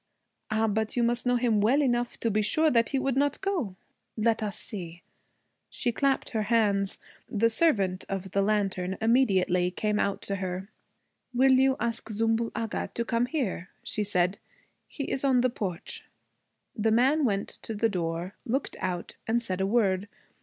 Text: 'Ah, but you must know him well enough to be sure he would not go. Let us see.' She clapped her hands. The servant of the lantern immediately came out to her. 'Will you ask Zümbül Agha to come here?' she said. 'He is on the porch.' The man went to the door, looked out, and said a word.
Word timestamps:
'Ah, 0.49 0.65
but 0.67 0.97
you 0.97 1.03
must 1.03 1.27
know 1.27 1.35
him 1.35 1.61
well 1.61 1.79
enough 1.79 2.19
to 2.19 2.31
be 2.31 2.41
sure 2.41 2.71
he 2.89 2.97
would 2.97 3.15
not 3.15 3.39
go. 3.39 3.75
Let 4.17 4.41
us 4.41 4.57
see.' 4.57 5.03
She 5.69 5.91
clapped 5.91 6.29
her 6.31 6.41
hands. 6.49 6.97
The 7.29 7.51
servant 7.51 8.03
of 8.09 8.31
the 8.31 8.41
lantern 8.41 8.97
immediately 8.99 9.69
came 9.69 9.99
out 9.99 10.23
to 10.23 10.37
her. 10.37 10.69
'Will 11.35 11.51
you 11.51 11.75
ask 11.79 12.09
Zümbül 12.09 12.51
Agha 12.55 12.89
to 12.95 13.05
come 13.05 13.27
here?' 13.27 13.69
she 13.83 14.03
said. 14.03 14.39
'He 14.87 15.03
is 15.03 15.23
on 15.23 15.41
the 15.41 15.51
porch.' 15.51 16.03
The 16.75 16.89
man 16.89 17.23
went 17.23 17.49
to 17.61 17.75
the 17.75 17.87
door, 17.87 18.33
looked 18.43 18.77
out, 18.79 19.17
and 19.27 19.39
said 19.39 19.61
a 19.61 19.67
word. 19.67 20.07